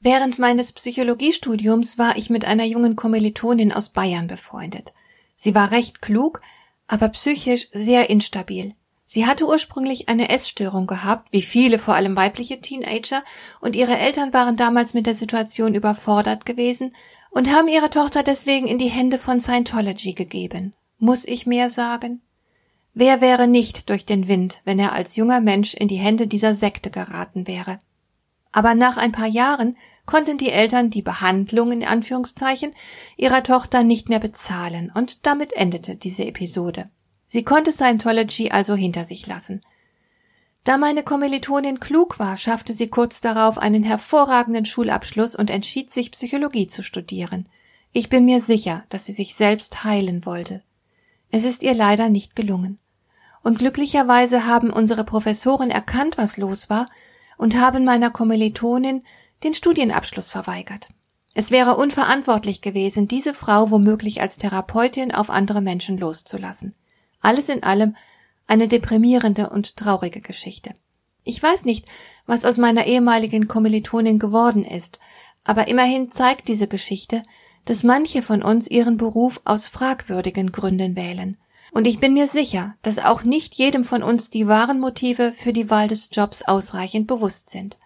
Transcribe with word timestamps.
Während 0.00 0.38
meines 0.38 0.72
Psychologiestudiums 0.72 1.98
war 1.98 2.16
ich 2.16 2.30
mit 2.30 2.44
einer 2.44 2.64
jungen 2.64 2.94
Kommilitonin 2.94 3.72
aus 3.72 3.88
Bayern 3.88 4.28
befreundet. 4.28 4.92
Sie 5.34 5.54
war 5.54 5.72
recht 5.72 6.00
klug, 6.00 6.40
aber 6.86 7.08
psychisch 7.08 7.68
sehr 7.72 8.08
instabil. 8.08 8.74
Sie 9.06 9.26
hatte 9.26 9.46
ursprünglich 9.46 10.08
eine 10.08 10.28
Essstörung 10.28 10.86
gehabt, 10.86 11.32
wie 11.32 11.42
viele, 11.42 11.78
vor 11.78 11.94
allem 11.94 12.14
weibliche 12.14 12.60
Teenager, 12.60 13.24
und 13.60 13.74
ihre 13.74 13.96
Eltern 13.96 14.32
waren 14.32 14.56
damals 14.56 14.94
mit 14.94 15.06
der 15.06 15.14
Situation 15.14 15.74
überfordert 15.74 16.44
gewesen 16.44 16.94
und 17.30 17.50
haben 17.50 17.68
ihre 17.68 17.90
Tochter 17.90 18.22
deswegen 18.22 18.66
in 18.66 18.78
die 18.78 18.90
Hände 18.90 19.18
von 19.18 19.40
Scientology 19.40 20.12
gegeben. 20.12 20.74
Muss 20.98 21.24
ich 21.24 21.46
mehr 21.46 21.70
sagen? 21.70 22.20
Wer 22.94 23.20
wäre 23.20 23.48
nicht 23.48 23.88
durch 23.90 24.04
den 24.04 24.28
Wind, 24.28 24.60
wenn 24.64 24.78
er 24.78 24.92
als 24.92 25.16
junger 25.16 25.40
Mensch 25.40 25.74
in 25.74 25.88
die 25.88 25.96
Hände 25.96 26.26
dieser 26.26 26.54
Sekte 26.54 26.90
geraten 26.90 27.46
wäre? 27.46 27.78
Aber 28.58 28.74
nach 28.74 28.96
ein 28.96 29.12
paar 29.12 29.28
Jahren 29.28 29.76
konnten 30.04 30.36
die 30.36 30.50
Eltern 30.50 30.90
die 30.90 31.00
Behandlung 31.00 31.70
in 31.70 31.84
Anführungszeichen 31.84 32.74
ihrer 33.16 33.44
Tochter 33.44 33.84
nicht 33.84 34.08
mehr 34.08 34.18
bezahlen 34.18 34.90
und 34.92 35.26
damit 35.26 35.52
endete 35.52 35.94
diese 35.94 36.24
Episode. 36.24 36.90
Sie 37.24 37.44
konnte 37.44 37.70
Scientology 37.70 38.50
also 38.50 38.74
hinter 38.74 39.04
sich 39.04 39.28
lassen. 39.28 39.62
Da 40.64 40.76
meine 40.76 41.04
Kommilitonin 41.04 41.78
klug 41.78 42.18
war, 42.18 42.36
schaffte 42.36 42.74
sie 42.74 42.88
kurz 42.88 43.20
darauf 43.20 43.58
einen 43.58 43.84
hervorragenden 43.84 44.64
Schulabschluss 44.64 45.36
und 45.36 45.50
entschied 45.50 45.92
sich, 45.92 46.10
Psychologie 46.10 46.66
zu 46.66 46.82
studieren. 46.82 47.48
Ich 47.92 48.08
bin 48.08 48.24
mir 48.24 48.40
sicher, 48.40 48.82
dass 48.88 49.06
sie 49.06 49.12
sich 49.12 49.36
selbst 49.36 49.84
heilen 49.84 50.26
wollte. 50.26 50.64
Es 51.30 51.44
ist 51.44 51.62
ihr 51.62 51.74
leider 51.74 52.08
nicht 52.08 52.34
gelungen. 52.34 52.80
Und 53.44 53.60
glücklicherweise 53.60 54.46
haben 54.46 54.70
unsere 54.70 55.04
Professoren 55.04 55.70
erkannt, 55.70 56.18
was 56.18 56.38
los 56.38 56.68
war, 56.68 56.88
und 57.38 57.58
haben 57.58 57.84
meiner 57.84 58.10
Kommilitonin 58.10 59.02
den 59.42 59.54
Studienabschluss 59.54 60.28
verweigert. 60.28 60.88
Es 61.34 61.50
wäre 61.50 61.76
unverantwortlich 61.76 62.60
gewesen, 62.60 63.08
diese 63.08 63.32
Frau 63.32 63.70
womöglich 63.70 64.20
als 64.20 64.38
Therapeutin 64.38 65.14
auf 65.14 65.30
andere 65.30 65.62
Menschen 65.62 65.96
loszulassen. 65.96 66.74
Alles 67.20 67.48
in 67.48 67.62
allem 67.62 67.96
eine 68.46 68.66
deprimierende 68.66 69.50
und 69.50 69.76
traurige 69.76 70.20
Geschichte. 70.20 70.74
Ich 71.22 71.42
weiß 71.42 71.64
nicht, 71.64 71.86
was 72.26 72.44
aus 72.44 72.58
meiner 72.58 72.86
ehemaligen 72.86 73.48
Kommilitonin 73.48 74.18
geworden 74.18 74.64
ist, 74.64 74.98
aber 75.44 75.68
immerhin 75.68 76.10
zeigt 76.10 76.48
diese 76.48 76.66
Geschichte, 76.66 77.22
dass 77.66 77.84
manche 77.84 78.22
von 78.22 78.42
uns 78.42 78.68
ihren 78.68 78.96
Beruf 78.96 79.40
aus 79.44 79.68
fragwürdigen 79.68 80.52
Gründen 80.52 80.96
wählen. 80.96 81.36
Und 81.72 81.86
ich 81.86 82.00
bin 82.00 82.14
mir 82.14 82.26
sicher, 82.26 82.74
dass 82.82 82.98
auch 82.98 83.24
nicht 83.24 83.54
jedem 83.54 83.84
von 83.84 84.02
uns 84.02 84.30
die 84.30 84.48
wahren 84.48 84.80
Motive 84.80 85.32
für 85.32 85.52
die 85.52 85.70
Wahl 85.70 85.88
des 85.88 86.10
Jobs 86.12 86.42
ausreichend 86.42 87.06
bewusst 87.06 87.50
sind. 87.50 87.78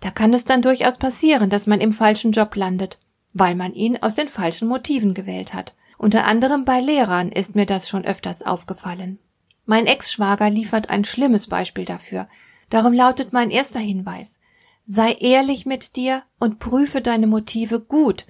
Da 0.00 0.10
kann 0.10 0.32
es 0.32 0.44
dann 0.44 0.62
durchaus 0.62 0.98
passieren, 0.98 1.50
dass 1.50 1.66
man 1.66 1.80
im 1.80 1.92
falschen 1.92 2.32
Job 2.32 2.56
landet, 2.56 2.98
weil 3.32 3.54
man 3.54 3.74
ihn 3.74 3.98
aus 4.02 4.14
den 4.14 4.28
falschen 4.28 4.68
Motiven 4.68 5.14
gewählt 5.14 5.54
hat. 5.54 5.74
Unter 5.98 6.24
anderem 6.24 6.64
bei 6.64 6.80
Lehrern 6.80 7.30
ist 7.30 7.54
mir 7.54 7.66
das 7.66 7.88
schon 7.88 8.04
öfters 8.04 8.42
aufgefallen. 8.42 9.18
Mein 9.66 9.86
Ex-Schwager 9.86 10.48
liefert 10.48 10.90
ein 10.90 11.04
schlimmes 11.04 11.46
Beispiel 11.46 11.84
dafür. 11.84 12.26
Darum 12.70 12.92
lautet 12.92 13.32
mein 13.32 13.50
erster 13.50 13.78
Hinweis. 13.78 14.38
Sei 14.86 15.12
ehrlich 15.12 15.66
mit 15.66 15.96
dir 15.96 16.22
und 16.40 16.58
prüfe 16.58 17.02
deine 17.02 17.26
Motive 17.26 17.80
gut, 17.80 18.26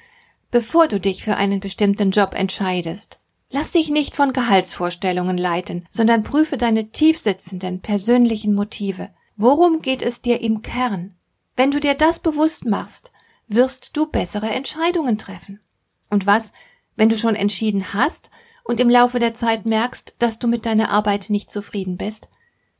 bevor 0.51 0.89
du 0.89 0.99
dich 0.99 1.23
für 1.23 1.37
einen 1.37 1.61
bestimmten 1.61 2.11
Job 2.11 2.35
entscheidest. 2.35 3.20
Lass 3.53 3.73
dich 3.73 3.91
nicht 3.91 4.15
von 4.15 4.33
Gehaltsvorstellungen 4.33 5.37
leiten, 5.37 5.87
sondern 5.91 6.23
prüfe 6.23 6.57
deine 6.57 6.93
tiefsitzenden 6.93 7.81
persönlichen 7.81 8.55
Motive. 8.55 9.11
Worum 9.37 9.83
geht 9.83 10.03
es 10.03 10.23
dir 10.23 10.41
im 10.41 10.63
Kern? 10.63 11.17
Wenn 11.57 11.73
du 11.73 11.81
dir 11.81 11.95
das 11.95 12.21
bewusst 12.21 12.65
machst, 12.65 13.11
wirst 13.49 13.97
du 13.97 14.07
bessere 14.07 14.51
Entscheidungen 14.51 15.19
treffen. 15.19 15.61
Und 16.09 16.27
was, 16.27 16.53
wenn 16.95 17.09
du 17.09 17.17
schon 17.17 17.35
entschieden 17.35 17.93
hast 17.93 18.31
und 18.63 18.79
im 18.79 18.89
Laufe 18.89 19.19
der 19.19 19.35
Zeit 19.35 19.67
merkst, 19.67 20.15
dass 20.21 20.39
du 20.39 20.47
mit 20.47 20.65
deiner 20.65 20.91
Arbeit 20.91 21.29
nicht 21.29 21.51
zufrieden 21.51 21.97
bist? 21.97 22.29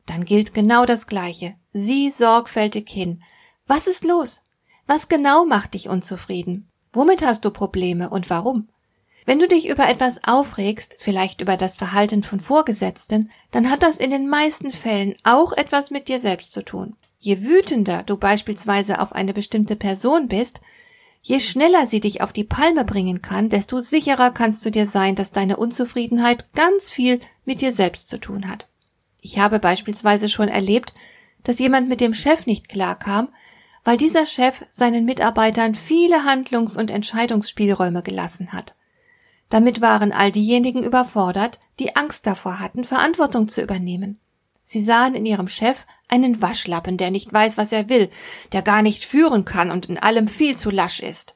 Dann 0.05 0.23
gilt 0.23 0.53
genau 0.53 0.85
das 0.85 1.05
Gleiche. 1.05 1.55
Sieh 1.71 2.11
sorgfältig 2.11 2.89
hin. 2.89 3.21
Was 3.67 3.87
ist 3.87 4.05
los? 4.05 4.41
Was 4.87 5.09
genau 5.09 5.45
macht 5.45 5.73
dich 5.73 5.89
unzufrieden? 5.89 6.69
Womit 6.93 7.25
hast 7.25 7.43
du 7.43 7.51
Probleme 7.51 8.09
und 8.09 8.29
warum? 8.29 8.69
Wenn 9.25 9.39
du 9.39 9.47
dich 9.47 9.69
über 9.69 9.87
etwas 9.87 10.21
aufregst, 10.25 10.95
vielleicht 10.97 11.41
über 11.41 11.55
das 11.57 11.75
Verhalten 11.75 12.23
von 12.23 12.39
Vorgesetzten, 12.39 13.29
dann 13.51 13.69
hat 13.69 13.83
das 13.83 13.97
in 13.97 14.09
den 14.09 14.27
meisten 14.27 14.71
Fällen 14.71 15.15
auch 15.23 15.53
etwas 15.53 15.91
mit 15.91 16.07
dir 16.07 16.19
selbst 16.19 16.53
zu 16.53 16.63
tun. 16.63 16.95
Je 17.19 17.43
wütender 17.43 18.01
du 18.03 18.17
beispielsweise 18.17 18.99
auf 18.99 19.13
eine 19.13 19.33
bestimmte 19.33 19.75
Person 19.75 20.27
bist, 20.27 20.61
je 21.21 21.39
schneller 21.39 21.85
sie 21.85 21.99
dich 21.99 22.21
auf 22.21 22.33
die 22.33 22.43
Palme 22.43 22.83
bringen 22.83 23.21
kann, 23.21 23.49
desto 23.49 23.79
sicherer 23.79 24.31
kannst 24.31 24.65
du 24.65 24.71
dir 24.71 24.87
sein, 24.87 25.13
dass 25.13 25.31
deine 25.31 25.57
Unzufriedenheit 25.57 26.51
ganz 26.53 26.89
viel 26.89 27.19
mit 27.45 27.61
dir 27.61 27.73
selbst 27.73 28.09
zu 28.09 28.19
tun 28.19 28.49
hat. 28.49 28.67
Ich 29.21 29.37
habe 29.37 29.59
beispielsweise 29.59 30.29
schon 30.29 30.47
erlebt, 30.47 30.93
dass 31.43 31.59
jemand 31.59 31.89
mit 31.89 32.01
dem 32.01 32.15
Chef 32.15 32.47
nicht 32.47 32.69
klarkam, 32.69 33.29
weil 33.83 33.97
dieser 33.97 34.25
Chef 34.25 34.65
seinen 34.71 35.05
Mitarbeitern 35.05 35.75
viele 35.75 36.23
Handlungs- 36.23 36.77
und 36.77 36.89
Entscheidungsspielräume 36.89 38.01
gelassen 38.01 38.51
hat. 38.51 38.75
Damit 39.51 39.81
waren 39.81 40.13
all 40.13 40.31
diejenigen 40.31 40.81
überfordert, 40.81 41.59
die 41.77 41.97
Angst 41.97 42.25
davor 42.25 42.59
hatten, 42.59 42.85
Verantwortung 42.85 43.49
zu 43.49 43.61
übernehmen. 43.61 44.17
Sie 44.63 44.81
sahen 44.81 45.13
in 45.13 45.25
ihrem 45.25 45.49
Chef 45.49 45.85
einen 46.07 46.41
Waschlappen, 46.41 46.95
der 46.95 47.11
nicht 47.11 47.33
weiß, 47.33 47.57
was 47.57 47.73
er 47.73 47.89
will, 47.89 48.09
der 48.53 48.61
gar 48.61 48.81
nicht 48.81 49.03
führen 49.03 49.43
kann 49.43 49.69
und 49.69 49.87
in 49.87 49.97
allem 49.97 50.29
viel 50.29 50.55
zu 50.55 50.69
lasch 50.69 51.01
ist. 51.01 51.35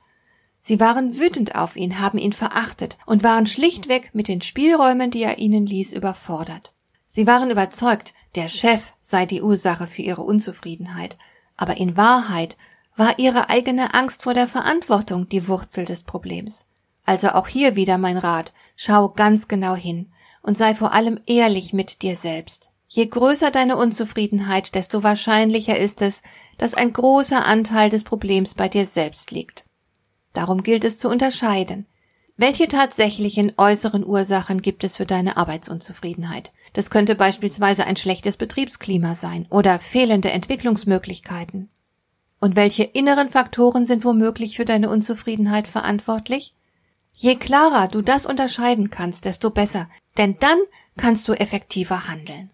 Sie 0.61 0.79
waren 0.79 1.19
wütend 1.19 1.55
auf 1.55 1.75
ihn, 1.75 1.99
haben 1.99 2.17
ihn 2.17 2.31
verachtet 2.31 2.97
und 3.05 3.21
waren 3.21 3.47
schlichtweg 3.47 4.11
mit 4.15 4.29
den 4.29 4.41
Spielräumen, 4.41 5.11
die 5.11 5.23
er 5.23 5.37
ihnen 5.37 5.65
ließ, 5.65 5.91
überfordert. 5.91 6.73
Sie 7.07 7.27
waren 7.27 7.51
überzeugt, 7.51 8.13
der 8.35 8.47
Chef 8.47 8.93
sei 9.01 9.25
die 9.25 9.41
Ursache 9.41 9.87
für 9.87 10.03
ihre 10.03 10.21
Unzufriedenheit, 10.21 11.17
aber 11.57 11.75
in 11.75 11.97
Wahrheit 11.97 12.55
war 12.95 13.19
ihre 13.19 13.49
eigene 13.49 13.93
Angst 13.93 14.23
vor 14.23 14.33
der 14.33 14.47
Verantwortung 14.47 15.27
die 15.27 15.49
Wurzel 15.49 15.83
des 15.83 16.03
Problems. 16.03 16.65
Also 17.05 17.29
auch 17.29 17.47
hier 17.47 17.75
wieder 17.75 17.97
mein 17.97 18.17
Rat, 18.17 18.51
schau 18.75 19.09
ganz 19.09 19.47
genau 19.47 19.75
hin 19.75 20.11
und 20.41 20.57
sei 20.57 20.75
vor 20.75 20.93
allem 20.93 21.19
ehrlich 21.25 21.71
mit 21.71 22.01
dir 22.01 22.15
selbst. 22.15 22.71
Je 22.87 23.07
größer 23.07 23.51
deine 23.51 23.77
Unzufriedenheit, 23.77 24.73
desto 24.75 25.03
wahrscheinlicher 25.03 25.77
ist 25.77 26.01
es, 26.01 26.21
dass 26.57 26.73
ein 26.73 26.93
großer 26.93 27.45
Anteil 27.45 27.89
des 27.89 28.03
Problems 28.03 28.55
bei 28.55 28.69
dir 28.69 28.85
selbst 28.85 29.31
liegt. 29.31 29.65
Darum 30.33 30.63
gilt 30.63 30.85
es 30.85 30.97
zu 30.97 31.09
unterscheiden. 31.09 31.85
Welche 32.37 32.67
tatsächlichen 32.67 33.53
äußeren 33.57 34.05
Ursachen 34.05 34.61
gibt 34.61 34.83
es 34.83 34.97
für 34.97 35.05
deine 35.05 35.37
Arbeitsunzufriedenheit? 35.37 36.51
Das 36.73 36.89
könnte 36.89 37.15
beispielsweise 37.15 37.85
ein 37.85 37.95
schlechtes 37.95 38.35
Betriebsklima 38.35 39.15
sein 39.15 39.47
oder 39.49 39.79
fehlende 39.79 40.31
Entwicklungsmöglichkeiten. 40.31 41.69
Und 42.41 42.55
welche 42.57 42.83
inneren 42.83 43.29
Faktoren 43.29 43.85
sind 43.85 44.03
womöglich 44.03 44.57
für 44.57 44.65
deine 44.65 44.89
Unzufriedenheit 44.89 45.67
verantwortlich? 45.67 46.53
Je 47.15 47.35
klarer 47.35 47.87
du 47.87 48.01
das 48.01 48.25
unterscheiden 48.25 48.89
kannst, 48.89 49.23
desto 49.25 49.49
besser, 49.49 49.89
denn 50.17 50.37
dann 50.39 50.59
kannst 50.97 51.27
du 51.27 51.33
effektiver 51.33 52.07
handeln. 52.07 52.51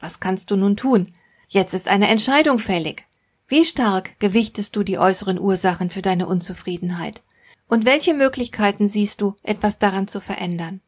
Was 0.00 0.20
kannst 0.20 0.50
du 0.50 0.56
nun 0.56 0.76
tun? 0.76 1.14
Jetzt 1.48 1.74
ist 1.74 1.88
eine 1.88 2.08
Entscheidung 2.08 2.58
fällig. 2.58 3.04
Wie 3.46 3.64
stark 3.64 4.18
gewichtest 4.20 4.74
du 4.74 4.82
die 4.82 4.98
äußeren 4.98 5.38
Ursachen 5.38 5.90
für 5.90 6.02
deine 6.02 6.26
Unzufriedenheit? 6.26 7.22
Und 7.68 7.84
welche 7.84 8.14
Möglichkeiten 8.14 8.88
siehst 8.88 9.20
du, 9.20 9.36
etwas 9.42 9.78
daran 9.78 10.08
zu 10.08 10.20
verändern? 10.20 10.80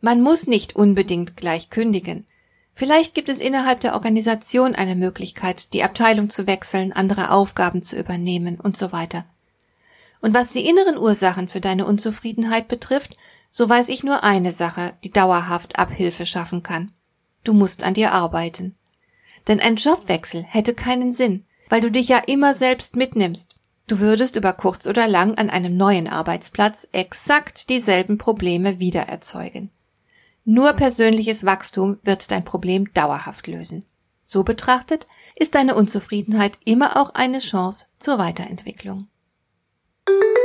Man 0.00 0.22
muss 0.22 0.46
nicht 0.46 0.74
unbedingt 0.74 1.36
gleich 1.36 1.68
kündigen. 1.68 2.26
Vielleicht 2.72 3.14
gibt 3.14 3.28
es 3.28 3.40
innerhalb 3.40 3.80
der 3.80 3.94
Organisation 3.94 4.74
eine 4.74 4.96
Möglichkeit, 4.96 5.72
die 5.74 5.82
Abteilung 5.82 6.30
zu 6.30 6.46
wechseln, 6.46 6.92
andere 6.92 7.30
Aufgaben 7.30 7.82
zu 7.82 7.96
übernehmen 7.96 8.58
und 8.60 8.76
so 8.76 8.92
weiter. 8.92 9.24
Und 10.20 10.34
was 10.34 10.52
die 10.52 10.66
inneren 10.66 10.98
Ursachen 10.98 11.48
für 11.48 11.60
deine 11.60 11.86
Unzufriedenheit 11.86 12.68
betrifft, 12.68 13.16
so 13.50 13.68
weiß 13.68 13.88
ich 13.88 14.04
nur 14.04 14.24
eine 14.24 14.52
Sache, 14.52 14.94
die 15.04 15.10
dauerhaft 15.10 15.78
Abhilfe 15.78 16.26
schaffen 16.26 16.62
kann. 16.62 16.92
Du 17.44 17.54
musst 17.54 17.82
an 17.82 17.94
dir 17.94 18.12
arbeiten. 18.12 18.76
Denn 19.46 19.60
ein 19.60 19.76
Jobwechsel 19.76 20.42
hätte 20.42 20.74
keinen 20.74 21.12
Sinn, 21.12 21.44
weil 21.68 21.80
du 21.80 21.90
dich 21.90 22.08
ja 22.08 22.18
immer 22.18 22.54
selbst 22.54 22.96
mitnimmst. 22.96 23.58
Du 23.86 24.00
würdest 24.00 24.36
über 24.36 24.52
kurz 24.52 24.86
oder 24.86 25.08
lang 25.08 25.36
an 25.36 25.48
einem 25.48 25.76
neuen 25.76 26.08
Arbeitsplatz 26.08 26.88
exakt 26.92 27.70
dieselben 27.70 28.18
Probleme 28.18 28.80
wieder 28.80 29.02
erzeugen. 29.02 29.70
Nur 30.44 30.74
persönliches 30.74 31.46
Wachstum 31.46 31.98
wird 32.02 32.30
dein 32.30 32.44
Problem 32.44 32.92
dauerhaft 32.92 33.46
lösen. 33.46 33.84
So 34.24 34.44
betrachtet 34.44 35.06
ist 35.36 35.54
deine 35.54 35.74
Unzufriedenheit 35.74 36.58
immer 36.64 36.98
auch 36.98 37.14
eine 37.14 37.38
Chance 37.38 37.86
zur 37.98 38.18
Weiterentwicklung. 38.18 39.08